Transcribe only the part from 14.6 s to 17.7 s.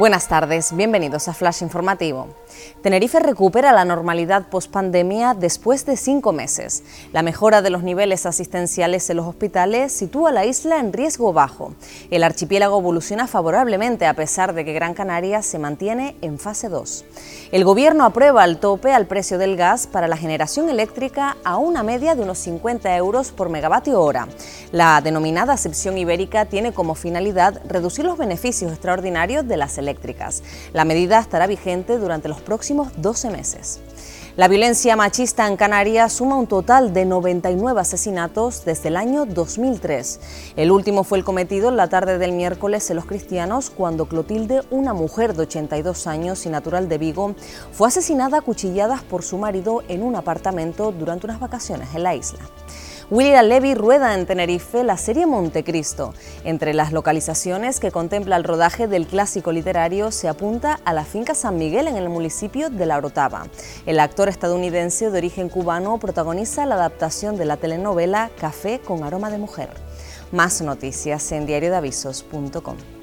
que Gran Canaria se mantiene en fase 2. El